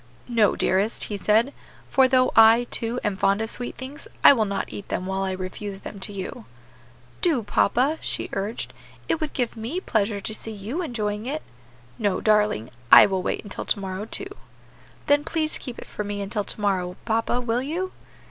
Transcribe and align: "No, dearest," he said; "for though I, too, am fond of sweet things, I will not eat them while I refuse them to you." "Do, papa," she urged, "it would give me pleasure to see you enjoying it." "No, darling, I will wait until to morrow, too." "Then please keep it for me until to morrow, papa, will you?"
"No, 0.27 0.55
dearest," 0.55 1.03
he 1.03 1.15
said; 1.17 1.53
"for 1.91 2.07
though 2.07 2.31
I, 2.35 2.65
too, 2.71 2.99
am 3.03 3.15
fond 3.17 3.39
of 3.39 3.51
sweet 3.51 3.77
things, 3.77 4.07
I 4.23 4.33
will 4.33 4.45
not 4.45 4.73
eat 4.73 4.87
them 4.89 5.05
while 5.05 5.21
I 5.21 5.31
refuse 5.31 5.81
them 5.81 5.99
to 5.99 6.11
you." 6.11 6.45
"Do, 7.21 7.43
papa," 7.43 7.99
she 8.01 8.27
urged, 8.33 8.73
"it 9.07 9.21
would 9.21 9.33
give 9.33 9.55
me 9.55 9.79
pleasure 9.79 10.19
to 10.19 10.33
see 10.33 10.53
you 10.53 10.81
enjoying 10.81 11.27
it." 11.27 11.43
"No, 11.99 12.19
darling, 12.19 12.71
I 12.91 13.05
will 13.05 13.21
wait 13.21 13.43
until 13.43 13.65
to 13.65 13.79
morrow, 13.79 14.05
too." 14.05 14.35
"Then 15.05 15.23
please 15.23 15.59
keep 15.59 15.77
it 15.77 15.85
for 15.85 16.03
me 16.03 16.19
until 16.21 16.45
to 16.45 16.59
morrow, 16.59 16.95
papa, 17.05 17.39
will 17.39 17.61
you?" 17.61 17.91